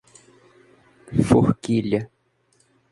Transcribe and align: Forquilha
Forquilha 1.29 2.01